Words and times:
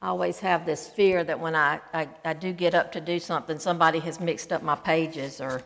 I 0.00 0.08
always 0.08 0.38
have 0.40 0.64
this 0.64 0.86
fear 0.86 1.24
that 1.24 1.40
when 1.40 1.56
I, 1.56 1.80
I, 1.92 2.08
I, 2.24 2.32
do 2.32 2.52
get 2.52 2.72
up 2.72 2.92
to 2.92 3.00
do 3.00 3.18
something, 3.18 3.58
somebody 3.58 3.98
has 4.00 4.20
mixed 4.20 4.52
up 4.52 4.62
my 4.62 4.76
pages, 4.76 5.40
or 5.40 5.60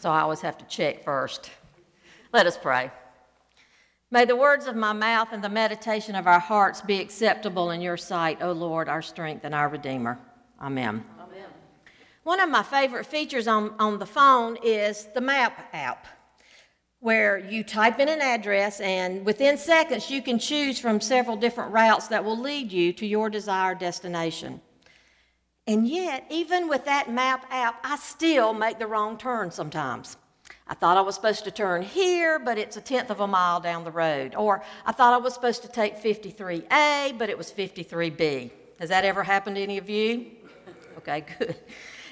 so 0.00 0.10
I 0.10 0.20
always 0.20 0.40
have 0.40 0.56
to 0.56 0.64
check 0.64 1.04
first. 1.04 1.50
Let 2.32 2.46
us 2.46 2.56
pray. 2.56 2.90
May 4.10 4.24
the 4.24 4.36
words 4.36 4.66
of 4.66 4.74
my 4.74 4.94
mouth 4.94 5.28
and 5.32 5.44
the 5.44 5.50
meditation 5.50 6.14
of 6.14 6.26
our 6.26 6.38
hearts 6.38 6.80
be 6.80 6.98
acceptable 6.98 7.72
in 7.72 7.82
your 7.82 7.98
sight, 7.98 8.42
O 8.42 8.52
Lord, 8.52 8.88
our 8.88 9.02
strength 9.02 9.44
and 9.44 9.54
our 9.54 9.68
Redeemer. 9.68 10.18
Amen. 10.62 11.04
Amen. 11.20 11.48
One 12.22 12.40
of 12.40 12.48
my 12.48 12.62
favorite 12.62 13.04
features 13.04 13.46
on, 13.46 13.74
on 13.78 13.98
the 13.98 14.06
phone 14.06 14.56
is 14.62 15.08
the 15.14 15.20
map 15.20 15.68
app 15.74 16.06
where 17.04 17.36
you 17.36 17.62
type 17.62 18.00
in 18.00 18.08
an 18.08 18.22
address 18.22 18.80
and 18.80 19.26
within 19.26 19.58
seconds 19.58 20.10
you 20.10 20.22
can 20.22 20.38
choose 20.38 20.78
from 20.78 20.98
several 20.98 21.36
different 21.36 21.70
routes 21.70 22.08
that 22.08 22.24
will 22.24 22.38
lead 22.38 22.72
you 22.72 22.94
to 22.94 23.04
your 23.04 23.28
desired 23.28 23.78
destination. 23.78 24.58
And 25.66 25.86
yet, 25.86 26.24
even 26.30 26.66
with 26.66 26.86
that 26.86 27.10
map 27.12 27.44
app, 27.50 27.78
I 27.84 27.96
still 27.96 28.54
make 28.54 28.78
the 28.78 28.86
wrong 28.86 29.18
turn 29.18 29.50
sometimes. 29.50 30.16
I 30.66 30.72
thought 30.72 30.96
I 30.96 31.02
was 31.02 31.14
supposed 31.14 31.44
to 31.44 31.50
turn 31.50 31.82
here, 31.82 32.38
but 32.38 32.56
it's 32.56 32.78
a 32.78 32.80
tenth 32.80 33.10
of 33.10 33.20
a 33.20 33.26
mile 33.26 33.60
down 33.60 33.84
the 33.84 33.92
road. 33.92 34.34
Or 34.34 34.62
I 34.86 34.92
thought 34.92 35.12
I 35.12 35.18
was 35.18 35.34
supposed 35.34 35.60
to 35.60 35.68
take 35.68 36.02
53A, 36.02 37.18
but 37.18 37.28
it 37.28 37.36
was 37.36 37.52
53B. 37.52 38.50
Has 38.80 38.88
that 38.88 39.04
ever 39.04 39.22
happened 39.22 39.56
to 39.56 39.62
any 39.62 39.76
of 39.76 39.90
you? 39.90 40.30
Okay, 40.96 41.26
good. 41.38 41.54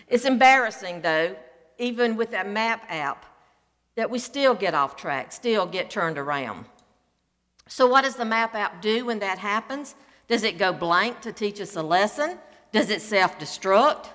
It's 0.09 0.27
embarrassing, 0.27 1.01
though, 1.01 1.35
even 1.79 2.15
with 2.15 2.31
that 2.33 2.47
map 2.47 2.85
app 2.91 3.25
that 3.95 4.11
we 4.11 4.19
still 4.19 4.55
get 4.55 4.75
off 4.75 4.97
track, 4.97 5.33
still 5.33 5.67
get 5.67 5.91
turned 5.91 6.19
around. 6.19 6.65
So, 7.69 7.87
what 7.87 8.05
does 8.05 8.17
the 8.17 8.25
map 8.25 8.55
app 8.55 8.83
do 8.83 9.07
when 9.07 9.19
that 9.21 9.39
happens? 9.39 9.95
Does 10.29 10.45
it 10.45 10.59
go 10.59 10.73
blank 10.73 11.21
to 11.23 11.33
teach 11.33 11.61
us 11.61 11.77
a 11.77 11.83
lesson? 11.83 12.39
Does 12.73 12.91
it 12.91 13.03
self 13.03 13.39
destruct? 13.39 14.07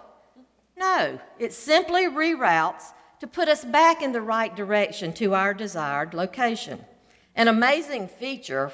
No, 0.78 1.20
it 1.40 1.54
simply 1.54 2.06
reroutes 2.06 2.94
to 3.20 3.28
put 3.28 3.48
us 3.48 3.66
back 3.66 4.02
in 4.02 4.12
the 4.12 4.22
right 4.22 4.56
direction 4.56 5.14
to 5.14 5.34
our 5.34 5.54
desired 5.54 6.14
location. 6.14 6.84
An 7.36 7.48
amazing 7.48 8.08
feature 8.08 8.72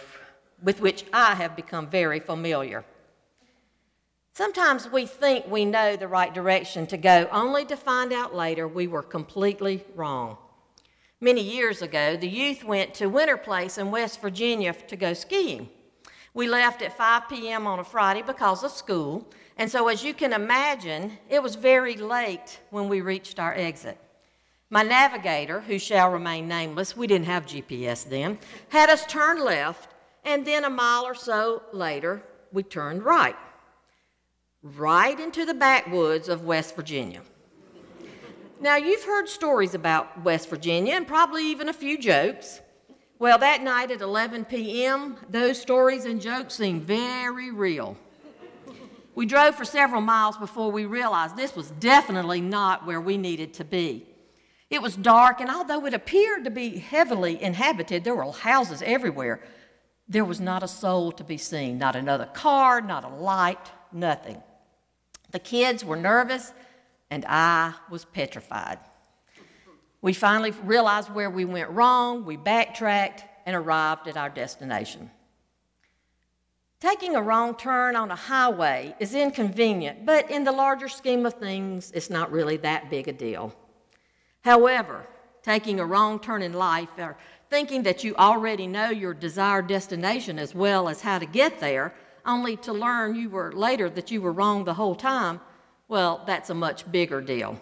with 0.62 0.82
which 0.82 1.06
I 1.14 1.36
have 1.36 1.56
become 1.56 1.88
very 1.88 2.20
familiar. 2.20 2.84
Sometimes 4.34 4.90
we 4.90 5.06
think 5.06 5.48
we 5.48 5.64
know 5.64 5.96
the 5.96 6.08
right 6.08 6.34
direction 6.34 6.88
to 6.88 6.98
go, 6.98 7.28
only 7.32 7.66
to 7.66 7.78
find 7.78 8.12
out 8.12 8.34
later 8.34 8.68
we 8.68 8.88
were 8.88 9.04
completely 9.04 9.84
wrong. 9.96 10.38
Many 11.24 11.40
years 11.40 11.82
ago, 11.82 12.18
the 12.18 12.28
youth 12.28 12.66
went 12.66 12.94
to 12.96 13.10
Winterplace 13.10 13.78
in 13.78 13.92
West 13.92 14.20
Virginia 14.22 14.74
to 14.74 14.98
go 14.98 15.14
skiing. 15.14 15.70
We 16.34 16.50
left 16.50 16.82
at 16.82 16.98
5 16.98 17.30
p.m. 17.30 17.66
on 17.66 17.80
a 17.80 17.84
Friday 17.86 18.22
because 18.22 18.62
of 18.62 18.72
school, 18.72 19.26
and 19.56 19.72
so 19.72 19.88
as 19.88 20.04
you 20.04 20.14
can 20.14 20.34
imagine, 20.34 21.18
it 21.30 21.42
was 21.42 21.56
very 21.56 21.96
late 21.96 22.60
when 22.72 22.90
we 22.90 23.00
reached 23.00 23.40
our 23.40 23.54
exit. 23.54 23.98
My 24.70 24.84
navigator, 24.84 25.62
who 25.62 25.80
shall 25.80 26.12
remain 26.12 26.50
nameless, 26.50 26.98
we 26.98 27.08
didn't 27.08 27.28
have 27.28 27.46
GPS 27.46 28.04
then, 28.04 28.38
had 28.68 28.90
us 28.90 29.06
turn 29.06 29.42
left, 29.46 29.94
and 30.26 30.46
then 30.46 30.66
a 30.66 30.70
mile 30.70 31.06
or 31.06 31.16
so 31.16 31.64
later, 31.72 32.22
we 32.52 32.64
turned 32.64 33.02
right, 33.02 33.38
right 34.62 35.18
into 35.18 35.46
the 35.46 35.54
backwoods 35.54 36.28
of 36.28 36.44
West 36.44 36.76
Virginia. 36.76 37.22
Now, 38.64 38.78
you've 38.78 39.04
heard 39.04 39.28
stories 39.28 39.74
about 39.74 40.24
West 40.24 40.50
Virginia 40.50 40.94
and 40.94 41.06
probably 41.06 41.46
even 41.48 41.68
a 41.68 41.74
few 41.74 41.98
jokes. 41.98 42.62
Well, 43.20 43.38
that 43.40 43.62
night 43.62 43.92
at 43.92 44.00
11 44.00 44.46
p.m., 44.46 45.18
those 45.30 45.62
stories 45.62 46.06
and 46.06 46.22
jokes 46.22 46.54
seemed 46.54 46.84
very 46.84 47.52
real. 47.52 47.98
We 49.16 49.26
drove 49.26 49.56
for 49.56 49.66
several 49.66 50.00
miles 50.00 50.38
before 50.38 50.72
we 50.72 50.86
realized 50.86 51.36
this 51.36 51.58
was 51.58 51.72
definitely 51.72 52.40
not 52.40 52.86
where 52.86 53.02
we 53.02 53.18
needed 53.18 53.54
to 53.56 53.66
be. 53.66 54.08
It 54.70 54.82
was 54.82 54.96
dark, 54.96 55.42
and 55.42 55.50
although 55.50 55.86
it 55.86 55.94
appeared 55.94 56.46
to 56.46 56.50
be 56.50 56.78
heavily 56.78 57.44
inhabited, 57.44 58.06
there 58.06 58.16
were 58.16 58.32
houses 58.32 58.82
everywhere. 58.86 59.42
There 60.08 60.24
was 60.24 60.40
not 60.40 60.64
a 60.64 60.70
soul 60.70 61.12
to 61.12 61.24
be 61.26 61.38
seen, 61.38 61.78
not 61.78 61.98
another 61.98 62.28
car, 62.28 62.80
not 62.80 63.04
a 63.04 63.10
light, 63.10 63.72
nothing. 63.92 64.42
The 65.32 65.40
kids 65.40 65.84
were 65.84 65.98
nervous 65.98 66.54
and 67.14 67.26
I 67.28 67.76
was 67.92 68.06
petrified. 68.06 68.80
We 70.02 70.14
finally 70.14 70.50
realized 70.64 71.14
where 71.14 71.30
we 71.30 71.46
went 71.46 71.70
wrong, 71.70 72.26
we 72.26 72.38
backtracked, 72.38 73.24
and 73.46 73.56
arrived 73.56 74.08
at 74.08 74.18
our 74.18 74.30
destination. 74.30 75.12
Taking 76.80 77.16
a 77.16 77.22
wrong 77.22 77.56
turn 77.56 77.96
on 77.96 78.10
a 78.10 78.16
highway 78.16 78.96
is 79.00 79.14
inconvenient, 79.14 80.08
but 80.08 80.32
in 80.32 80.44
the 80.44 80.52
larger 80.52 80.90
scheme 80.90 81.24
of 81.28 81.36
things, 81.36 81.92
it's 81.92 82.10
not 82.10 82.32
really 82.32 82.58
that 82.58 82.90
big 82.90 83.08
a 83.08 83.14
deal. 83.14 83.56
However, 84.42 85.06
taking 85.44 85.80
a 85.80 85.86
wrong 85.86 86.20
turn 86.20 86.42
in 86.42 86.54
life 86.54 86.90
or 86.98 87.16
thinking 87.52 87.84
that 87.84 88.04
you 88.04 88.16
already 88.16 88.66
know 88.66 88.90
your 88.90 89.14
desired 89.14 89.68
destination 89.68 90.40
as 90.40 90.56
well 90.56 90.90
as 90.90 91.02
how 91.02 91.20
to 91.20 91.28
get 91.28 91.60
there, 91.60 91.94
only 92.26 92.58
to 92.58 92.74
learn 92.74 93.14
you 93.16 93.30
were 93.30 93.52
later 93.52 93.88
that 93.92 94.10
you 94.10 94.20
were 94.20 94.34
wrong 94.34 94.64
the 94.64 94.74
whole 94.74 94.96
time, 94.96 95.40
well, 95.88 96.24
that's 96.26 96.50
a 96.50 96.54
much 96.54 96.90
bigger 96.92 97.22
deal. 97.22 97.60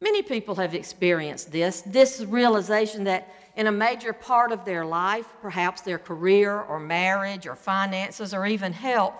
Many 0.00 0.22
people 0.22 0.56
have 0.56 0.74
experienced 0.74 1.52
this 1.52 1.82
this 1.82 2.22
realization 2.22 3.04
that 3.04 3.32
in 3.56 3.66
a 3.66 3.72
major 3.72 4.12
part 4.12 4.50
of 4.50 4.64
their 4.64 4.84
life, 4.84 5.26
perhaps 5.40 5.82
their 5.82 5.98
career 5.98 6.60
or 6.60 6.80
marriage 6.80 7.46
or 7.46 7.54
finances 7.54 8.34
or 8.34 8.46
even 8.46 8.72
health, 8.72 9.14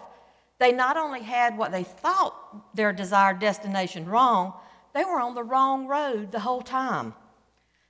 they 0.59 0.73
not 0.73 0.97
only 0.97 1.23
had 1.23 1.57
what 1.57 1.71
they 1.71 1.85
thought 1.85 2.75
their 2.75 2.93
desired 2.93 3.39
destination 3.39 4.07
wrong, 4.07 4.55
they 4.95 5.05
were 5.05 5.21
on 5.21 5.35
the 5.35 5.45
wrong 5.45 5.87
road 5.87 6.33
the 6.33 6.41
whole 6.41 6.63
time. 6.63 7.15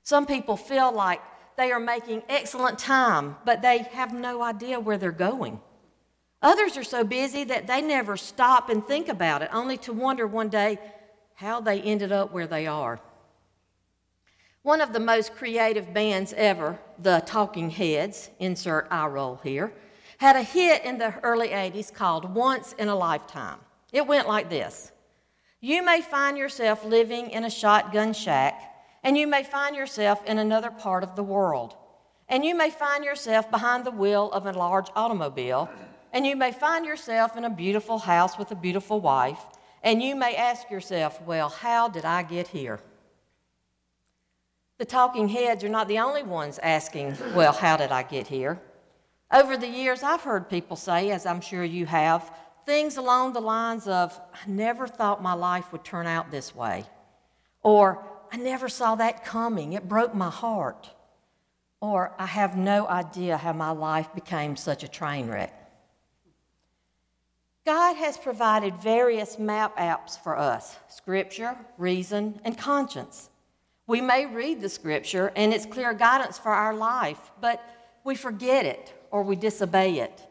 Some 0.02 0.26
people 0.26 0.56
feel 0.56 0.92
like 0.92 1.20
they 1.56 1.70
are 1.70 1.80
making 1.80 2.22
excellent 2.28 2.78
time, 2.78 3.36
but 3.44 3.62
they 3.62 3.78
have 3.92 4.12
no 4.12 4.42
idea 4.42 4.80
where 4.80 4.98
they're 4.98 5.12
going. 5.12 5.60
Others 6.42 6.76
are 6.76 6.84
so 6.84 7.04
busy 7.04 7.44
that 7.44 7.68
they 7.68 7.80
never 7.80 8.16
stop 8.16 8.68
and 8.68 8.84
think 8.84 9.08
about 9.08 9.42
it, 9.42 9.50
only 9.52 9.76
to 9.78 9.92
wonder 9.92 10.26
one 10.26 10.48
day 10.48 10.78
how 11.34 11.60
they 11.60 11.80
ended 11.80 12.10
up 12.10 12.32
where 12.32 12.48
they 12.48 12.66
are. 12.66 13.00
One 14.62 14.80
of 14.80 14.92
the 14.92 15.00
most 15.00 15.34
creative 15.34 15.92
bands 15.94 16.32
ever, 16.36 16.78
the 16.98 17.22
Talking 17.26 17.70
Heads, 17.70 18.30
insert 18.38 18.88
eye 18.90 19.06
roll 19.06 19.40
here, 19.42 19.72
had 20.18 20.36
a 20.36 20.42
hit 20.42 20.84
in 20.84 20.98
the 20.98 21.14
early 21.22 21.48
80s 21.48 21.92
called 21.92 22.32
Once 22.32 22.72
in 22.74 22.88
a 22.88 22.94
Lifetime. 22.94 23.58
It 23.92 24.06
went 24.06 24.28
like 24.28 24.50
this 24.50 24.92
You 25.60 25.84
may 25.84 26.00
find 26.00 26.36
yourself 26.38 26.84
living 26.84 27.30
in 27.30 27.44
a 27.44 27.50
shotgun 27.50 28.12
shack, 28.12 28.60
and 29.02 29.16
you 29.16 29.26
may 29.26 29.42
find 29.42 29.74
yourself 29.74 30.24
in 30.26 30.38
another 30.38 30.70
part 30.70 31.02
of 31.02 31.16
the 31.16 31.24
world. 31.24 31.76
And 32.28 32.44
you 32.44 32.54
may 32.54 32.70
find 32.70 33.04
yourself 33.04 33.50
behind 33.50 33.84
the 33.84 33.90
wheel 33.90 34.30
of 34.30 34.46
a 34.46 34.52
large 34.52 34.86
automobile 34.94 35.68
and 36.12 36.26
you 36.26 36.36
may 36.36 36.52
find 36.52 36.84
yourself 36.84 37.36
in 37.36 37.44
a 37.44 37.50
beautiful 37.50 37.98
house 37.98 38.38
with 38.38 38.50
a 38.50 38.54
beautiful 38.56 39.00
wife, 39.00 39.40
and 39.82 40.02
you 40.02 40.14
may 40.14 40.36
ask 40.36 40.70
yourself, 40.70 41.20
well, 41.22 41.48
how 41.48 41.88
did 41.88 42.04
I 42.04 42.22
get 42.22 42.48
here? 42.48 42.80
The 44.78 44.84
talking 44.84 45.28
heads 45.28 45.64
are 45.64 45.68
not 45.68 45.88
the 45.88 45.98
only 46.00 46.22
ones 46.22 46.58
asking, 46.62 47.16
well, 47.34 47.52
how 47.52 47.76
did 47.76 47.90
I 47.90 48.02
get 48.02 48.26
here? 48.26 48.60
Over 49.32 49.56
the 49.56 49.68
years, 49.68 50.02
I've 50.02 50.22
heard 50.22 50.50
people 50.50 50.76
say, 50.76 51.10
as 51.10 51.24
I'm 51.24 51.40
sure 51.40 51.64
you 51.64 51.86
have, 51.86 52.30
things 52.66 52.96
along 52.96 53.32
the 53.32 53.40
lines 53.40 53.88
of, 53.88 54.18
I 54.34 54.48
never 54.48 54.86
thought 54.86 55.22
my 55.22 55.32
life 55.32 55.72
would 55.72 55.84
turn 55.84 56.06
out 56.06 56.30
this 56.30 56.54
way. 56.54 56.84
Or, 57.62 58.04
I 58.30 58.36
never 58.36 58.68
saw 58.68 58.94
that 58.96 59.24
coming, 59.24 59.72
it 59.72 59.88
broke 59.88 60.14
my 60.14 60.30
heart. 60.30 60.90
Or, 61.80 62.12
I 62.18 62.26
have 62.26 62.56
no 62.56 62.86
idea 62.86 63.36
how 63.36 63.52
my 63.52 63.70
life 63.70 64.12
became 64.14 64.56
such 64.56 64.82
a 64.84 64.88
train 64.88 65.28
wreck. 65.28 65.61
God 67.64 67.94
has 67.94 68.16
provided 68.18 68.74
various 68.76 69.38
map 69.38 69.76
apps 69.76 70.18
for 70.18 70.36
us 70.36 70.76
scripture, 70.88 71.56
reason, 71.78 72.40
and 72.44 72.58
conscience. 72.58 73.30
We 73.86 74.00
may 74.00 74.26
read 74.26 74.60
the 74.60 74.68
scripture 74.68 75.32
and 75.36 75.52
it's 75.52 75.66
clear 75.66 75.92
guidance 75.92 76.38
for 76.38 76.50
our 76.50 76.74
life, 76.74 77.30
but 77.40 77.62
we 78.04 78.16
forget 78.16 78.66
it 78.66 78.92
or 79.10 79.22
we 79.22 79.36
disobey 79.36 80.00
it. 80.00 80.26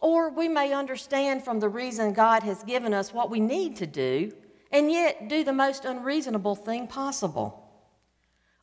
Or 0.00 0.30
we 0.30 0.48
may 0.48 0.72
understand 0.72 1.44
from 1.44 1.60
the 1.60 1.68
reason 1.68 2.12
God 2.12 2.42
has 2.42 2.64
given 2.64 2.92
us 2.92 3.14
what 3.14 3.30
we 3.30 3.38
need 3.38 3.76
to 3.76 3.86
do 3.86 4.32
and 4.72 4.90
yet 4.90 5.28
do 5.28 5.44
the 5.44 5.52
most 5.52 5.84
unreasonable 5.84 6.56
thing 6.56 6.88
possible. 6.88 7.58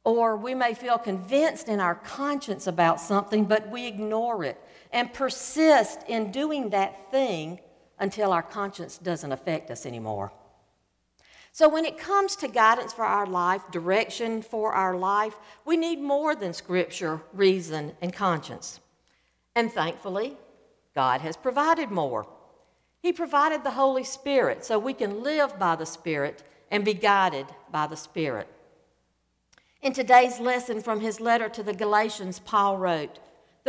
Or 0.03 0.35
we 0.35 0.53
may 0.53 0.73
feel 0.73 0.97
convinced 0.97 1.69
in 1.69 1.79
our 1.79 1.95
conscience 1.95 2.67
about 2.67 2.99
something, 2.99 3.45
but 3.45 3.69
we 3.69 3.85
ignore 3.85 4.43
it 4.43 4.61
and 4.91 5.13
persist 5.13 6.01
in 6.07 6.31
doing 6.31 6.71
that 6.71 7.09
thing 7.09 7.59
until 7.99 8.31
our 8.31 8.43
conscience 8.43 8.97
doesn't 8.97 9.31
affect 9.31 9.69
us 9.69 9.85
anymore. 9.85 10.31
So, 11.51 11.67
when 11.67 11.85
it 11.85 11.97
comes 11.97 12.35
to 12.37 12.47
guidance 12.47 12.93
for 12.93 13.05
our 13.05 13.25
life, 13.25 13.61
direction 13.71 14.41
for 14.41 14.73
our 14.73 14.95
life, 14.95 15.35
we 15.65 15.77
need 15.77 15.99
more 15.99 16.35
than 16.35 16.53
scripture, 16.53 17.21
reason, 17.33 17.93
and 18.01 18.13
conscience. 18.13 18.79
And 19.55 19.71
thankfully, 19.71 20.37
God 20.95 21.21
has 21.21 21.35
provided 21.35 21.91
more. 21.91 22.27
He 23.01 23.11
provided 23.11 23.63
the 23.63 23.71
Holy 23.71 24.03
Spirit 24.03 24.63
so 24.63 24.77
we 24.77 24.93
can 24.93 25.23
live 25.23 25.57
by 25.57 25.75
the 25.75 25.85
Spirit 25.85 26.43
and 26.69 26.85
be 26.85 26.93
guided 26.93 27.47
by 27.71 27.87
the 27.87 27.97
Spirit. 27.97 28.47
In 29.81 29.93
today's 29.93 30.39
lesson 30.39 30.81
from 30.81 30.99
his 30.99 31.19
letter 31.19 31.47
to 31.49 31.63
the 31.63 31.73
Galatians, 31.73 32.39
Paul 32.39 32.77
wrote, 32.77 33.19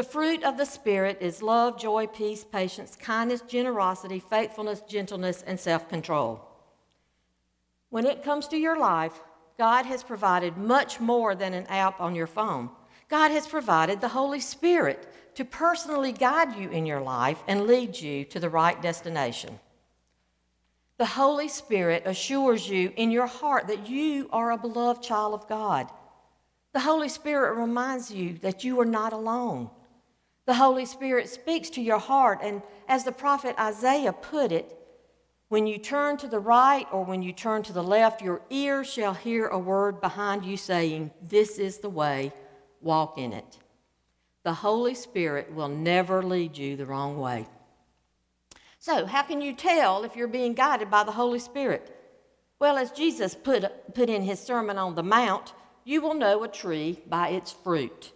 The 0.01 0.05
fruit 0.05 0.45
of 0.45 0.57
the 0.57 0.65
Spirit 0.65 1.19
is 1.21 1.43
love, 1.43 1.79
joy, 1.79 2.07
peace, 2.07 2.43
patience, 2.43 2.97
kindness, 2.97 3.43
generosity, 3.43 4.19
faithfulness, 4.19 4.81
gentleness, 4.89 5.45
and 5.47 5.61
self 5.61 5.91
control. 5.91 6.43
When 7.91 8.07
it 8.07 8.25
comes 8.25 8.49
to 8.49 8.57
your 8.57 8.79
life, 8.79 9.21
God 9.59 9.85
has 9.85 10.03
provided 10.03 10.57
much 10.57 11.01
more 11.01 11.35
than 11.35 11.53
an 11.53 11.67
app 11.67 12.01
on 12.01 12.15
your 12.15 12.27
phone. 12.27 12.71
God 13.11 13.31
has 13.31 13.47
provided 13.47 14.01
the 14.01 14.09
Holy 14.09 14.41
Spirit 14.41 15.07
to 15.35 15.45
personally 15.45 16.13
guide 16.13 16.57
you 16.57 16.71
in 16.71 16.87
your 16.87 17.03
life 17.03 17.43
and 17.47 17.67
lead 17.67 17.95
you 18.01 18.25
to 18.25 18.41
the 18.41 18.49
right 18.49 18.81
destination. 18.81 19.61
The 20.97 21.05
Holy 21.05 21.49
Spirit 21.49 22.05
assures 22.07 22.67
you 22.67 22.91
in 22.97 23.11
your 23.11 23.27
heart 23.27 23.67
that 23.67 23.87
you 23.87 24.31
are 24.33 24.53
a 24.53 24.57
beloved 24.57 25.03
child 25.03 25.35
of 25.35 25.47
God. 25.47 25.91
The 26.73 26.81
Holy 26.81 27.11
Spirit 27.11 27.61
reminds 27.61 28.11
you 28.11 28.39
that 28.39 28.65
you 28.65 28.81
are 28.81 28.87
not 28.87 29.13
alone. 29.13 29.69
The 30.51 30.57
Holy 30.57 30.85
Spirit 30.85 31.29
speaks 31.29 31.71
to 31.71 31.81
your 31.81 32.01
heart, 32.01 32.41
and 32.43 32.61
as 32.89 33.05
the 33.05 33.13
prophet 33.13 33.55
Isaiah 33.57 34.13
put 34.13 34.51
it, 34.51 34.77
when 35.49 35.69
you 35.69 35.79
turn 35.79 36.17
to 36.17 36.27
the 36.27 36.41
right 36.41 36.89
or 36.91 37.05
when 37.05 37.23
you 37.23 37.33
turn 37.33 37.63
to 37.63 37.73
the 37.73 37.85
left, 37.85 38.21
your 38.21 38.43
ear 38.51 38.83
shall 38.83 39.15
hear 39.15 39.47
a 39.47 39.61
word 39.61 40.01
behind 40.01 40.45
you 40.45 40.57
saying, 40.57 41.13
This 41.23 41.57
is 41.57 41.79
the 41.79 41.89
way, 41.89 42.33
walk 42.81 43.17
in 43.17 43.33
it. 43.33 43.59
The 44.43 44.55
Holy 44.55 44.97
Spirit 44.97 45.55
will 45.55 45.69
never 45.69 46.21
lead 46.21 46.59
you 46.59 46.75
the 46.75 46.85
wrong 46.85 47.17
way. 47.17 47.47
So, 48.81 49.07
how 49.07 49.23
can 49.23 49.41
you 49.41 49.53
tell 49.53 50.03
if 50.03 50.17
you're 50.17 50.27
being 50.27 50.55
guided 50.55 50.91
by 50.91 51.05
the 51.05 51.13
Holy 51.13 51.39
Spirit? 51.39 51.97
Well, 52.59 52.77
as 52.77 52.91
Jesus 52.91 53.37
put, 53.37 53.95
put 53.95 54.11
in 54.11 54.23
his 54.23 54.41
Sermon 54.41 54.79
on 54.79 54.97
the 54.97 55.05
Mount, 55.05 55.53
you 55.85 56.01
will 56.01 56.15
know 56.15 56.43
a 56.43 56.49
tree 56.49 56.99
by 57.07 57.29
its 57.29 57.53
fruit. 57.53 58.11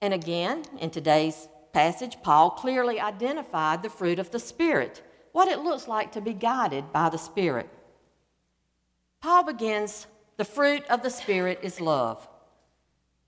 And 0.00 0.12
again, 0.12 0.64
in 0.78 0.90
today's 0.90 1.48
passage, 1.72 2.18
Paul 2.22 2.50
clearly 2.50 3.00
identified 3.00 3.82
the 3.82 3.90
fruit 3.90 4.18
of 4.18 4.30
the 4.30 4.38
Spirit, 4.38 5.02
what 5.32 5.48
it 5.48 5.60
looks 5.60 5.88
like 5.88 6.12
to 6.12 6.20
be 6.20 6.32
guided 6.32 6.92
by 6.92 7.08
the 7.08 7.18
Spirit. 7.18 7.68
Paul 9.20 9.44
begins 9.44 10.06
The 10.36 10.44
fruit 10.44 10.84
of 10.88 11.02
the 11.02 11.10
Spirit 11.10 11.60
is 11.62 11.80
love. 11.80 12.28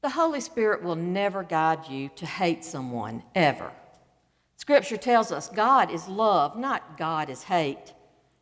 The 0.00 0.10
Holy 0.10 0.40
Spirit 0.40 0.82
will 0.82 0.96
never 0.96 1.42
guide 1.42 1.88
you 1.88 2.10
to 2.16 2.26
hate 2.26 2.64
someone, 2.64 3.22
ever. 3.34 3.72
Scripture 4.56 4.96
tells 4.96 5.32
us 5.32 5.48
God 5.48 5.90
is 5.90 6.08
love, 6.08 6.56
not 6.56 6.96
God 6.98 7.30
is 7.30 7.42
hate. 7.42 7.94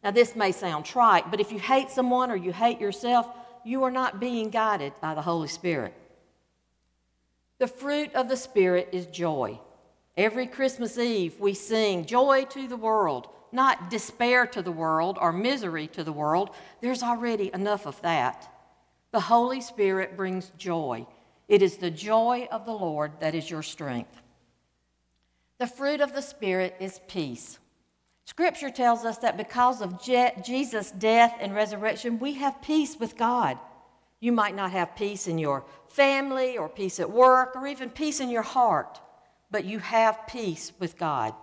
Now, 0.05 0.11
this 0.11 0.37
may 0.37 0.53
sound 0.53 0.85
trite, 0.85 1.31
but 1.31 1.41
if 1.41 1.51
you 1.51 1.59
hate 1.59 1.91
someone 1.91 2.31
or 2.31 2.37
you 2.37 2.53
hate 2.53 2.81
yourself, 2.81 3.29
you 3.65 3.83
are 3.83 3.91
not 3.91 4.21
being 4.21 4.51
guided 4.51 4.93
by 5.01 5.15
the 5.15 5.23
Holy 5.23 5.49
Spirit. 5.49 5.95
The 7.59 7.67
fruit 7.67 8.15
of 8.15 8.29
the 8.29 8.37
Spirit 8.37 8.91
is 8.93 9.07
joy. 9.07 9.59
Every 10.17 10.47
Christmas 10.47 10.99
Eve, 10.99 11.39
we 11.39 11.55
sing 11.55 12.07
joy 12.07 12.45
to 12.51 12.69
the 12.69 12.77
world, 12.77 13.29
not 13.53 13.91
despair 13.91 14.47
to 14.49 14.63
the 14.63 14.73
world 14.73 15.19
or 15.21 15.33
misery 15.33 15.87
to 15.89 16.05
the 16.05 16.13
world. 16.13 16.51
There's 16.81 17.03
already 17.03 17.51
enough 17.53 17.87
of 17.87 18.01
that. 18.03 18.51
The 19.13 19.21
Holy 19.21 19.61
Spirit 19.61 20.17
brings 20.17 20.51
joy. 20.59 21.07
It 21.49 21.63
is 21.63 21.77
the 21.77 21.91
joy 21.91 22.49
of 22.51 22.67
the 22.67 22.73
Lord 22.73 23.13
that 23.21 23.35
is 23.35 23.51
your 23.51 23.63
strength. 23.63 24.21
The 25.59 25.67
fruit 25.67 26.01
of 26.01 26.13
the 26.13 26.23
Spirit 26.23 26.77
is 26.81 27.01
peace. 27.09 27.59
Scripture 28.25 28.71
tells 28.71 29.05
us 29.05 29.19
that 29.19 29.37
because 29.37 29.81
of 29.81 30.03
Je- 30.03 30.35
Jesus' 30.45 30.91
death 30.91 31.37
and 31.41 31.55
resurrection, 31.55 32.19
we 32.19 32.35
have 32.35 32.61
peace 32.61 32.97
with 32.99 33.17
God. 33.17 33.59
You 34.21 34.33
might 34.33 34.57
not 34.57 34.71
have 34.73 34.97
peace 34.97 35.27
in 35.27 35.39
your 35.39 35.65
family 35.89 36.57
or 36.57 36.69
peace 36.69 37.01
at 37.01 37.11
work 37.11 37.55
or 37.55 37.67
even 37.67 37.91
peace 37.91 38.21
in 38.21 38.31
your 38.31 38.43
heart, 38.43 39.01
but 39.51 39.65
you 39.65 39.79
have 39.79 40.27
peace 40.27 40.73
with 40.79 40.99
God, 40.99 41.35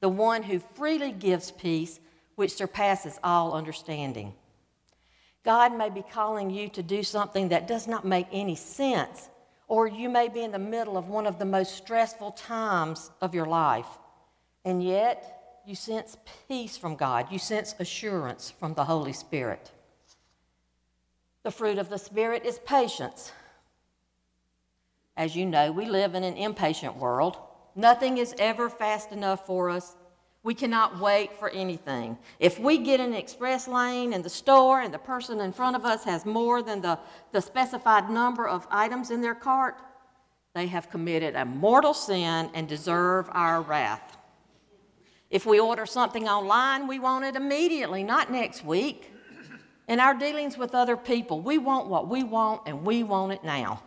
the 0.00 0.08
one 0.08 0.42
who 0.42 0.58
freely 0.58 1.12
gives 1.12 1.50
peace, 1.50 2.00
which 2.34 2.54
surpasses 2.54 3.18
all 3.22 3.54
understanding. 3.54 4.34
God 5.44 5.76
may 5.76 5.90
be 5.90 6.02
calling 6.02 6.50
you 6.50 6.68
to 6.68 6.82
do 6.82 7.02
something 7.02 7.48
that 7.48 7.66
does 7.66 7.88
not 7.88 8.04
make 8.04 8.26
any 8.30 8.54
sense, 8.54 9.28
or 9.66 9.86
you 9.86 10.08
may 10.08 10.28
be 10.28 10.42
in 10.42 10.52
the 10.52 10.58
middle 10.58 10.96
of 10.96 11.08
one 11.08 11.26
of 11.26 11.38
the 11.38 11.44
most 11.44 11.74
stressful 11.76 12.32
times 12.32 13.10
of 13.20 13.34
your 13.34 13.46
life, 13.46 13.86
and 14.64 14.82
yet 14.82 15.60
you 15.66 15.74
sense 15.74 16.16
peace 16.48 16.76
from 16.76 16.94
God. 16.94 17.26
You 17.30 17.38
sense 17.38 17.74
assurance 17.78 18.50
from 18.50 18.74
the 18.74 18.84
Holy 18.84 19.12
Spirit. 19.12 19.70
The 21.42 21.50
fruit 21.50 21.78
of 21.78 21.88
the 21.88 21.98
Spirit 21.98 22.44
is 22.44 22.58
patience. 22.60 23.32
As 25.16 25.36
you 25.36 25.44
know, 25.44 25.72
we 25.72 25.86
live 25.86 26.14
in 26.14 26.24
an 26.24 26.36
impatient 26.36 26.96
world. 26.96 27.36
Nothing 27.74 28.18
is 28.18 28.34
ever 28.38 28.68
fast 28.68 29.12
enough 29.12 29.46
for 29.46 29.68
us. 29.68 29.96
We 30.44 30.54
cannot 30.54 30.98
wait 30.98 31.36
for 31.36 31.50
anything. 31.50 32.18
If 32.40 32.58
we 32.58 32.78
get 32.78 32.98
an 32.98 33.14
express 33.14 33.68
lane 33.68 34.12
in 34.12 34.22
the 34.22 34.30
store 34.30 34.80
and 34.80 34.92
the 34.92 34.98
person 34.98 35.40
in 35.40 35.52
front 35.52 35.76
of 35.76 35.84
us 35.84 36.02
has 36.04 36.26
more 36.26 36.62
than 36.62 36.80
the, 36.80 36.98
the 37.30 37.40
specified 37.40 38.10
number 38.10 38.48
of 38.48 38.66
items 38.70 39.10
in 39.10 39.20
their 39.20 39.34
cart, 39.34 39.76
they 40.54 40.66
have 40.66 40.90
committed 40.90 41.36
a 41.36 41.44
mortal 41.44 41.94
sin 41.94 42.50
and 42.54 42.68
deserve 42.68 43.28
our 43.32 43.62
wrath. 43.62 44.16
If 45.30 45.46
we 45.46 45.60
order 45.60 45.86
something 45.86 46.28
online, 46.28 46.86
we 46.88 46.98
want 46.98 47.24
it 47.24 47.36
immediately, 47.36 48.02
not 48.02 48.30
next 48.30 48.64
week. 48.64 49.11
In 49.88 50.00
our 50.00 50.14
dealings 50.14 50.56
with 50.56 50.74
other 50.74 50.96
people, 50.96 51.40
we 51.40 51.58
want 51.58 51.88
what 51.88 52.08
we 52.08 52.22
want 52.22 52.62
and 52.66 52.84
we 52.84 53.02
want 53.02 53.32
it 53.32 53.44
now. 53.44 53.82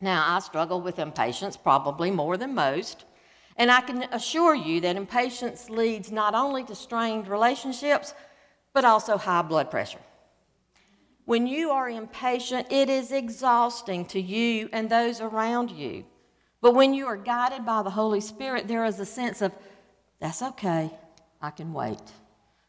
Now, 0.00 0.24
I 0.26 0.40
struggle 0.40 0.80
with 0.80 0.98
impatience 0.98 1.56
probably 1.56 2.10
more 2.10 2.36
than 2.36 2.54
most. 2.54 3.04
And 3.56 3.70
I 3.70 3.80
can 3.80 4.02
assure 4.12 4.54
you 4.54 4.80
that 4.82 4.96
impatience 4.96 5.70
leads 5.70 6.12
not 6.12 6.34
only 6.34 6.64
to 6.64 6.74
strained 6.74 7.28
relationships, 7.28 8.12
but 8.74 8.84
also 8.84 9.16
high 9.16 9.42
blood 9.42 9.70
pressure. 9.70 10.00
When 11.24 11.46
you 11.46 11.70
are 11.70 11.88
impatient, 11.88 12.70
it 12.70 12.88
is 12.90 13.10
exhausting 13.10 14.04
to 14.06 14.20
you 14.20 14.68
and 14.72 14.90
those 14.90 15.20
around 15.20 15.70
you. 15.70 16.04
But 16.60 16.74
when 16.74 16.92
you 16.92 17.06
are 17.06 17.16
guided 17.16 17.64
by 17.64 17.82
the 17.82 17.90
Holy 17.90 18.20
Spirit, 18.20 18.68
there 18.68 18.84
is 18.84 19.00
a 19.00 19.06
sense 19.06 19.40
of, 19.40 19.52
that's 20.20 20.42
okay, 20.42 20.90
I 21.40 21.50
can 21.50 21.72
wait. 21.72 22.02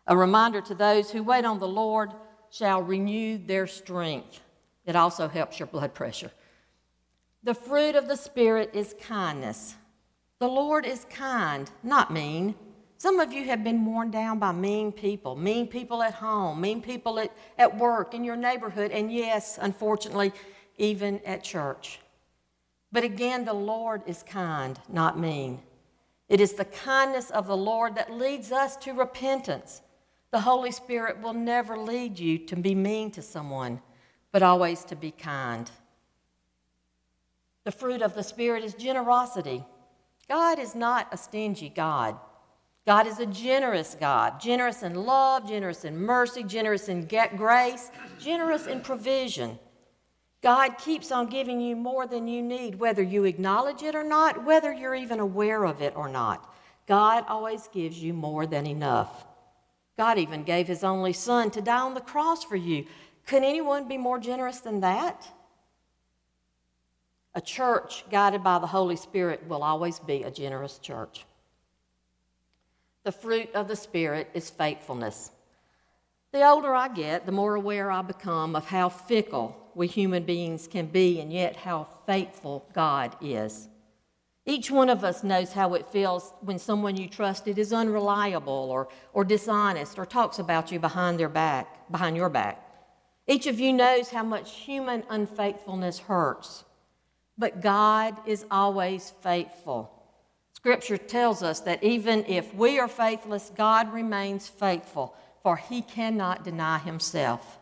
A 0.08 0.16
reminder 0.16 0.62
to 0.62 0.76
those 0.76 1.12
who 1.12 1.22
wait 1.22 1.46
on 1.46 1.60
the 1.60 1.68
Lord 1.68 2.14
shall 2.50 2.82
renew 2.82 3.38
their 3.38 3.68
strength. 3.68 4.42
It 4.86 4.96
also 4.96 5.28
helps 5.28 5.60
your 5.60 5.68
blood 5.68 5.94
pressure. 5.94 6.32
The 7.44 7.54
fruit 7.54 7.96
of 7.96 8.08
the 8.08 8.16
Spirit 8.16 8.72
is 8.74 8.96
kindness. 9.02 9.76
The 10.40 10.48
Lord 10.48 10.86
is 10.86 11.06
kind, 11.10 11.70
not 11.84 12.12
mean. 12.12 12.56
Some 12.98 13.20
of 13.20 13.32
you 13.32 13.44
have 13.46 13.64
been 13.64 13.86
worn 13.86 14.12
down 14.12 14.40
by 14.40 14.52
mean 14.52 14.92
people, 14.92 15.36
mean 15.36 15.68
people 15.68 16.02
at 16.02 16.14
home, 16.14 16.60
mean 16.60 16.82
people 16.82 17.20
at, 17.20 17.32
at 17.58 17.78
work, 17.78 18.14
in 18.14 18.24
your 18.24 18.36
neighborhood, 18.36 18.92
and 18.92 19.12
yes, 19.12 19.60
unfortunately, 19.62 20.32
even 20.78 21.20
at 21.26 21.44
church. 21.44 22.00
But 22.92 23.04
again, 23.04 23.46
the 23.46 23.54
Lord 23.54 24.02
is 24.08 24.24
kind, 24.24 24.80
not 24.90 25.20
mean. 25.20 25.60
It 26.30 26.42
is 26.42 26.54
the 26.54 26.66
kindness 26.66 27.30
of 27.30 27.48
the 27.48 27.58
Lord 27.58 27.96
that 27.96 28.12
leads 28.12 28.52
us 28.52 28.76
to 28.78 28.94
repentance. 28.94 29.82
The 30.38 30.42
Holy 30.42 30.70
Spirit 30.70 31.20
will 31.20 31.34
never 31.34 31.76
lead 31.76 32.20
you 32.20 32.38
to 32.38 32.56
be 32.56 32.76
mean 32.76 33.10
to 33.14 33.24
someone, 33.24 33.82
but 34.32 34.44
always 34.44 34.84
to 34.84 34.96
be 34.96 35.10
kind. 35.10 35.72
The 37.64 37.72
fruit 37.72 38.04
of 38.04 38.14
the 38.14 38.22
Spirit 38.22 38.64
is 38.64 38.76
generosity. 38.76 39.66
God 40.30 40.60
is 40.60 40.76
not 40.76 41.08
a 41.12 41.18
stingy 41.18 41.70
God. 41.70 42.20
God 42.86 43.08
is 43.08 43.20
a 43.20 43.26
generous 43.26 43.98
God, 44.00 44.40
generous 44.40 44.84
in 44.84 44.94
love, 44.94 45.50
generous 45.50 45.86
in 45.86 45.98
mercy, 45.98 46.44
generous 46.44 46.88
in 46.88 47.08
grace, 47.08 47.90
generous 48.20 48.68
in 48.68 48.82
provision. 48.82 49.58
God 50.44 50.78
keeps 50.78 51.12
on 51.12 51.32
giving 51.32 51.60
you 51.60 51.76
more 51.76 52.06
than 52.06 52.28
you 52.28 52.44
need, 52.44 52.76
whether 52.76 53.02
you 53.02 53.24
acknowledge 53.24 53.82
it 53.82 53.96
or 53.96 54.04
not, 54.04 54.46
whether 54.46 54.72
you're 54.72 54.94
even 54.94 55.20
aware 55.20 55.66
of 55.66 55.82
it 55.82 55.96
or 55.96 56.08
not. 56.08 56.54
God 56.86 57.26
always 57.28 57.68
gives 57.70 57.98
you 57.98 58.14
more 58.14 58.46
than 58.46 58.68
enough. 58.68 59.26
God 59.98 60.18
even 60.20 60.44
gave 60.44 60.68
his 60.68 60.84
only 60.84 61.14
son 61.14 61.50
to 61.52 61.62
die 61.62 61.80
on 61.80 61.96
the 61.96 62.02
cross 62.02 62.44
for 62.44 62.56
you. 62.56 62.86
Can 63.26 63.44
anyone 63.44 63.88
be 63.88 63.98
more 63.98 64.20
generous 64.20 64.60
than 64.60 64.80
that? 64.82 65.28
A 67.34 67.42
church 67.42 68.06
guided 68.10 68.44
by 68.44 68.60
the 68.60 68.68
Holy 68.68 68.96
Spirit 68.96 69.48
will 69.48 69.64
always 69.64 70.00
be 70.00 70.24
a 70.24 70.32
generous 70.32 70.80
church. 70.80 71.26
The 73.04 73.12
fruit 73.12 73.50
of 73.54 73.68
the 73.68 73.76
Spirit 73.76 74.30
is 74.34 74.50
faithfulness. 74.50 75.32
The 76.32 76.48
older 76.48 76.76
I 76.76 76.90
get, 76.90 77.26
the 77.26 77.32
more 77.32 77.56
aware 77.56 77.90
I 77.90 78.02
become 78.02 78.56
of 78.56 78.66
how 78.66 78.90
fickle 78.90 79.56
we 79.76 79.88
human 79.88 80.24
beings 80.24 80.68
can 80.68 80.88
be 80.88 81.20
and 81.20 81.32
yet 81.32 81.56
how 81.56 81.88
faithful 82.06 82.66
God 82.74 83.16
is. 83.22 83.70
Each 84.50 84.72
one 84.72 84.90
of 84.90 85.04
us 85.04 85.26
knows 85.26 85.52
how 85.52 85.74
it 85.74 85.86
feels 85.86 86.32
when 86.40 86.58
someone 86.58 86.96
you 86.96 87.10
trusted 87.10 87.60
is 87.60 87.74
unreliable 87.74 88.70
or, 88.72 88.88
or 89.12 89.26
dishonest 89.26 90.00
or 90.00 90.06
talks 90.06 90.40
about 90.40 90.72
you 90.72 90.80
behind 90.80 91.20
their 91.20 91.28
back, 91.28 91.92
behind 91.92 92.16
your 92.16 92.30
back. 92.30 92.64
Each 93.28 93.46
of 93.46 93.60
you 93.60 93.74
knows 93.74 94.10
how 94.10 94.24
much 94.24 94.54
human 94.54 95.04
unfaithfulness 95.10 96.00
hurts. 96.00 96.64
But 97.38 97.62
God 97.62 98.16
is 98.26 98.46
always 98.50 99.12
faithful. 99.22 99.92
Scripture 100.54 100.98
tells 100.98 101.44
us 101.44 101.60
that 101.60 101.84
even 101.84 102.24
if 102.26 102.56
we 102.56 102.80
are 102.80 102.88
faithless, 102.88 103.52
God 103.54 103.92
remains 103.92 104.48
faithful, 104.48 105.14
for 105.44 105.58
he 105.58 105.82
cannot 105.82 106.46
deny 106.46 106.78
himself. 106.80 107.60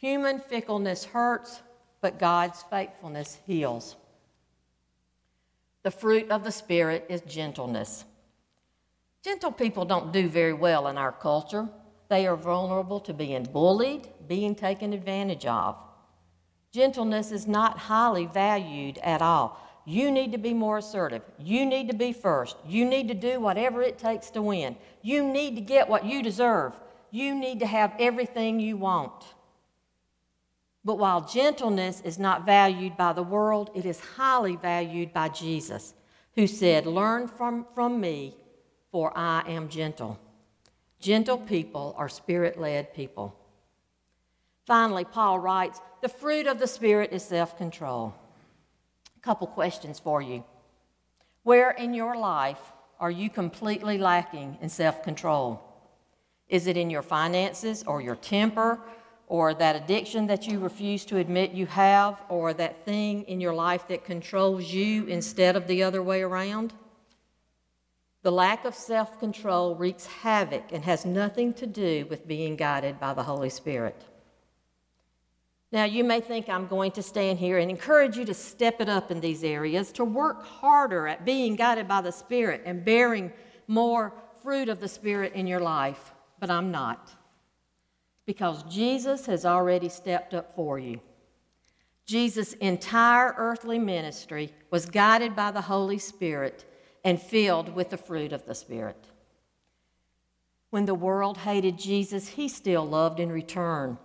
Human 0.00 0.40
fickleness 0.40 1.04
hurts, 1.04 1.60
but 2.00 2.18
God's 2.18 2.62
faithfulness 2.70 3.38
heals. 3.46 3.96
The 5.84 5.90
fruit 5.90 6.30
of 6.30 6.44
the 6.44 6.50
Spirit 6.50 7.06
is 7.08 7.20
gentleness. 7.20 8.06
Gentle 9.22 9.52
people 9.52 9.84
don't 9.84 10.12
do 10.12 10.28
very 10.28 10.54
well 10.54 10.88
in 10.88 10.98
our 10.98 11.12
culture. 11.12 11.68
They 12.08 12.26
are 12.26 12.36
vulnerable 12.36 13.00
to 13.00 13.12
being 13.12 13.44
bullied, 13.44 14.08
being 14.26 14.54
taken 14.54 14.92
advantage 14.94 15.44
of. 15.44 15.82
Gentleness 16.72 17.30
is 17.30 17.46
not 17.46 17.78
highly 17.78 18.26
valued 18.26 18.98
at 18.98 19.20
all. 19.20 19.60
You 19.84 20.10
need 20.10 20.32
to 20.32 20.38
be 20.38 20.54
more 20.54 20.78
assertive. 20.78 21.22
You 21.38 21.66
need 21.66 21.88
to 21.88 21.96
be 21.96 22.14
first. 22.14 22.56
You 22.66 22.86
need 22.86 23.08
to 23.08 23.14
do 23.14 23.38
whatever 23.38 23.82
it 23.82 23.98
takes 23.98 24.30
to 24.30 24.40
win. 24.40 24.76
You 25.02 25.22
need 25.22 25.54
to 25.56 25.60
get 25.60 25.88
what 25.88 26.06
you 26.06 26.22
deserve. 26.22 26.72
You 27.10 27.34
need 27.34 27.60
to 27.60 27.66
have 27.66 27.94
everything 27.98 28.58
you 28.58 28.78
want. 28.78 29.12
But 30.84 30.98
while 30.98 31.22
gentleness 31.22 32.02
is 32.02 32.18
not 32.18 32.44
valued 32.44 32.96
by 32.96 33.14
the 33.14 33.22
world, 33.22 33.70
it 33.74 33.86
is 33.86 34.00
highly 34.00 34.56
valued 34.56 35.12
by 35.14 35.30
Jesus, 35.30 35.94
who 36.34 36.46
said, 36.46 36.86
Learn 36.86 37.26
from, 37.26 37.66
from 37.74 38.00
me, 38.00 38.36
for 38.92 39.16
I 39.16 39.42
am 39.48 39.68
gentle. 39.68 40.18
Gentle 41.00 41.38
people 41.38 41.94
are 41.96 42.08
spirit 42.08 42.60
led 42.60 42.92
people. 42.94 43.34
Finally, 44.66 45.04
Paul 45.04 45.38
writes, 45.38 45.80
The 46.02 46.08
fruit 46.08 46.46
of 46.46 46.58
the 46.58 46.66
Spirit 46.66 47.12
is 47.12 47.22
self 47.22 47.56
control. 47.56 48.14
A 49.16 49.20
couple 49.20 49.46
questions 49.46 49.98
for 49.98 50.20
you. 50.22 50.44
Where 51.42 51.70
in 51.70 51.94
your 51.94 52.16
life 52.16 52.72
are 53.00 53.10
you 53.10 53.28
completely 53.28 53.98
lacking 53.98 54.58
in 54.60 54.68
self 54.68 55.02
control? 55.02 55.62
Is 56.48 56.66
it 56.66 56.76
in 56.76 56.90
your 56.90 57.02
finances 57.02 57.84
or 57.86 58.00
your 58.00 58.16
temper 58.16 58.78
or 59.34 59.52
that 59.52 59.74
addiction 59.74 60.28
that 60.28 60.46
you 60.46 60.60
refuse 60.60 61.04
to 61.04 61.16
admit 61.16 61.50
you 61.50 61.66
have, 61.66 62.22
or 62.28 62.54
that 62.54 62.84
thing 62.84 63.24
in 63.24 63.40
your 63.40 63.52
life 63.52 63.88
that 63.88 64.04
controls 64.04 64.72
you 64.72 65.06
instead 65.06 65.56
of 65.56 65.66
the 65.66 65.82
other 65.82 66.00
way 66.00 66.22
around. 66.22 66.72
The 68.22 68.30
lack 68.30 68.64
of 68.64 68.76
self 68.76 69.18
control 69.18 69.74
wreaks 69.74 70.06
havoc 70.06 70.70
and 70.70 70.84
has 70.84 71.04
nothing 71.04 71.52
to 71.54 71.66
do 71.66 72.06
with 72.08 72.28
being 72.28 72.54
guided 72.54 73.00
by 73.00 73.12
the 73.12 73.24
Holy 73.24 73.50
Spirit. 73.50 74.04
Now, 75.72 75.82
you 75.82 76.04
may 76.04 76.20
think 76.20 76.48
I'm 76.48 76.68
going 76.68 76.92
to 76.92 77.02
stand 77.02 77.40
here 77.40 77.58
and 77.58 77.68
encourage 77.68 78.16
you 78.16 78.24
to 78.26 78.34
step 78.34 78.80
it 78.80 78.88
up 78.88 79.10
in 79.10 79.20
these 79.20 79.42
areas, 79.42 79.90
to 79.92 80.04
work 80.04 80.44
harder 80.44 81.08
at 81.08 81.24
being 81.24 81.56
guided 81.56 81.88
by 81.88 82.02
the 82.02 82.12
Spirit 82.12 82.62
and 82.64 82.84
bearing 82.84 83.32
more 83.66 84.12
fruit 84.44 84.68
of 84.68 84.78
the 84.78 84.86
Spirit 84.86 85.32
in 85.32 85.48
your 85.48 85.58
life, 85.58 86.12
but 86.38 86.52
I'm 86.52 86.70
not 86.70 87.10
because 88.26 88.62
Jesus 88.64 89.26
has 89.26 89.44
already 89.44 89.88
stepped 89.88 90.34
up 90.34 90.54
for 90.54 90.78
you. 90.78 91.00
Jesus' 92.06 92.52
entire 92.54 93.34
earthly 93.36 93.78
ministry 93.78 94.52
was 94.70 94.86
guided 94.86 95.34
by 95.34 95.50
the 95.50 95.62
Holy 95.62 95.98
Spirit 95.98 96.64
and 97.02 97.20
filled 97.20 97.74
with 97.74 97.90
the 97.90 97.96
fruit 97.96 98.32
of 98.32 98.46
the 98.46 98.54
Spirit. 98.54 99.06
When 100.70 100.86
the 100.86 100.94
world 100.94 101.38
hated 101.38 101.78
Jesus, 101.78 102.28
he 102.28 102.48
still 102.48 102.84
loved 102.84 103.20
in 103.20 103.30
return. 103.30 103.98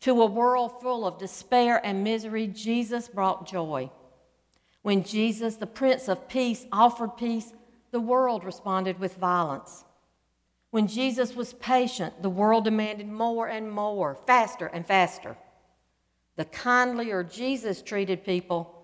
To 0.00 0.20
a 0.20 0.26
world 0.26 0.82
full 0.82 1.06
of 1.06 1.18
despair 1.18 1.80
and 1.84 2.04
misery, 2.04 2.46
Jesus 2.46 3.08
brought 3.08 3.46
joy. 3.46 3.90
When 4.82 5.02
Jesus, 5.02 5.56
the 5.56 5.66
Prince 5.66 6.08
of 6.08 6.28
Peace, 6.28 6.66
offered 6.70 7.16
peace, 7.16 7.52
the 7.90 8.00
world 8.00 8.44
responded 8.44 8.98
with 8.98 9.16
violence. 9.16 9.84
When 10.74 10.88
Jesus 10.88 11.36
was 11.36 11.52
patient, 11.52 12.20
the 12.20 12.28
world 12.28 12.64
demanded 12.64 13.06
more 13.06 13.46
and 13.46 13.70
more, 13.70 14.16
faster 14.26 14.66
and 14.66 14.84
faster. 14.84 15.36
The 16.34 16.46
kindlier 16.46 17.22
Jesus 17.22 17.80
treated 17.80 18.24
people, 18.24 18.74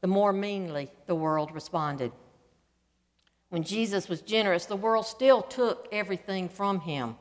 the 0.00 0.06
more 0.06 0.32
meanly 0.32 0.92
the 1.06 1.16
world 1.16 1.52
responded. 1.52 2.12
When 3.48 3.64
Jesus 3.64 4.08
was 4.08 4.20
generous, 4.22 4.66
the 4.66 4.76
world 4.76 5.06
still 5.06 5.42
took 5.42 5.88
everything 5.90 6.48
from 6.48 6.82
him. 6.82 7.16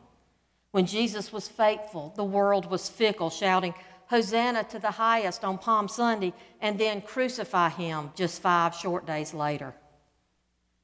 When 0.70 0.86
Jesus 0.86 1.34
was 1.34 1.48
faithful, 1.48 2.14
the 2.16 2.24
world 2.24 2.70
was 2.70 2.88
fickle, 2.88 3.32
shouting, 3.32 3.74
Hosanna 4.12 4.64
to 4.66 4.78
the 4.78 4.92
highest 4.92 5.44
on 5.44 5.58
Palm 5.58 5.88
Sunday, 5.88 6.36
and 6.62 6.78
then 6.78 7.02
crucify 7.02 7.70
him 7.70 8.12
just 8.14 8.44
five 8.44 8.76
short 8.76 9.08
days 9.08 9.34
later. 9.34 9.74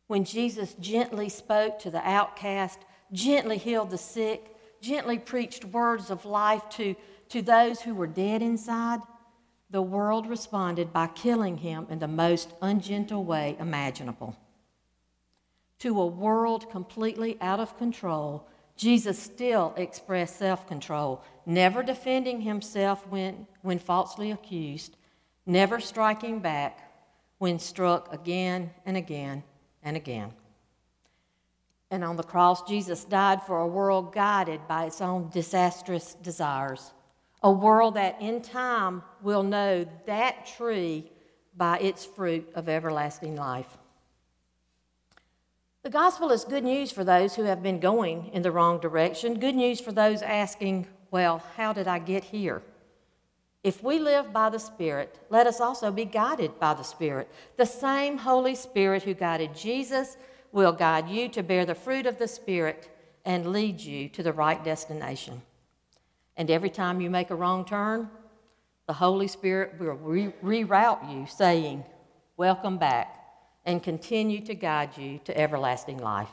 When 0.08 0.24
Jesus 0.24 0.74
gently 0.80 1.30
spoke 1.30 1.78
to 1.82 1.92
the 1.92 2.02
outcast, 2.02 2.80
gently 3.12 3.58
healed 3.58 3.90
the 3.90 3.98
sick, 3.98 4.56
gently 4.82 5.18
preached 5.18 5.66
words 5.66 6.10
of 6.10 6.26
life 6.26 6.68
to, 6.72 6.96
to 7.30 7.42
those 7.42 7.82
who 7.82 7.96
were 7.96 8.08
dead 8.08 8.42
inside, 8.42 9.00
the 9.70 9.82
world 9.82 10.28
responded 10.28 10.94
by 10.94 11.08
killing 11.08 11.58
him 11.58 11.88
in 11.90 12.00
the 12.00 12.08
most 12.08 12.54
ungentle 12.62 13.24
way 13.24 13.56
imaginable. 13.60 14.36
To 15.80 16.00
a 16.00 16.06
world 16.06 16.70
completely 16.70 17.38
out 17.42 17.60
of 17.60 17.78
control, 17.78 18.48
Jesus 18.78 19.18
still 19.18 19.74
expressed 19.78 20.38
self 20.38 20.68
control, 20.68 21.24
never 21.46 21.84
defending 21.84 22.42
himself 22.42 23.08
when, 23.08 23.48
when 23.62 23.80
falsely 23.80 24.32
accused, 24.32 24.98
never 25.46 25.80
striking 25.80 26.40
back 26.40 26.92
when 27.38 27.60
struck 27.60 28.14
again 28.14 28.72
and 28.86 28.98
again 28.98 29.44
and 29.84 29.98
again. 29.98 30.32
And 31.92 32.04
on 32.04 32.16
the 32.16 32.24
cross, 32.24 32.68
Jesus 32.68 33.04
died 33.04 33.44
for 33.44 33.60
a 33.60 33.68
world 33.68 34.14
guided 34.14 34.68
by 34.68 34.86
its 34.86 35.02
own 35.02 35.30
disastrous 35.30 36.16
desires. 36.16 36.92
A 37.44 37.52
world 37.52 37.96
that 37.96 38.20
in 38.22 38.42
time 38.42 39.04
will 39.22 39.44
know 39.44 39.86
that 40.08 40.48
tree 40.58 41.12
by 41.56 41.78
its 41.80 42.04
fruit 42.04 42.50
of 42.56 42.68
everlasting 42.68 43.36
life. 43.36 43.78
The 45.84 45.92
gospel 45.92 46.32
is 46.32 46.44
good 46.44 46.64
news 46.64 46.92
for 46.92 47.04
those 47.04 47.36
who 47.36 47.44
have 47.44 47.62
been 47.62 47.80
going 47.80 48.32
in 48.34 48.42
the 48.42 48.52
wrong 48.52 48.80
direction, 48.80 49.40
good 49.40 49.56
news 49.56 49.80
for 49.80 49.92
those 49.92 50.24
asking, 50.24 50.88
Well, 51.12 51.44
how 51.56 51.74
did 51.74 51.88
I 51.88 52.00
get 52.00 52.24
here? 52.24 52.64
If 53.64 53.84
we 53.84 54.00
live 54.00 54.34
by 54.34 54.50
the 54.50 54.60
Spirit, 54.60 55.20
let 55.30 55.48
us 55.48 55.62
also 55.62 55.92
be 55.92 56.06
guided 56.06 56.60
by 56.60 56.74
the 56.74 56.84
Spirit. 56.84 57.30
The 57.58 57.66
same 57.66 58.18
Holy 58.18 58.56
Spirit 58.56 59.04
who 59.04 59.14
guided 59.14 59.56
Jesus 59.56 60.18
will 60.56 60.72
guide 60.72 61.10
you 61.10 61.28
to 61.28 61.44
bear 61.44 61.66
the 61.66 61.76
fruit 61.76 62.06
of 62.06 62.18
the 62.18 62.28
Spirit 62.28 62.90
and 63.26 63.52
lead 63.52 63.82
you 63.82 64.08
to 64.10 64.24
the 64.24 64.32
right 64.32 64.64
destination. 64.64 65.42
And 66.38 66.50
every 66.50 66.70
time 66.70 67.02
you 67.02 67.10
make 67.10 67.30
a 67.30 67.36
wrong 67.36 67.66
turn, 67.66 68.10
the 68.88 68.94
Holy 68.94 69.28
Spirit 69.28 69.76
will 69.80 69.96
re- 69.96 70.34
reroute 70.44 71.12
you, 71.12 71.28
saying, 71.28 71.84
Welcome 72.38 72.78
back, 72.78 73.14
and 73.66 73.84
continue 73.84 74.42
to 74.46 74.56
guide 74.56 74.98
you 74.98 75.20
to 75.26 75.38
everlasting 75.38 75.98
life. 75.98 76.30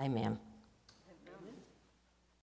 Amen. 0.00 0.38